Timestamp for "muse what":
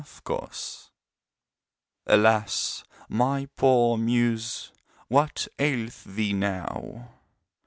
3.99-5.47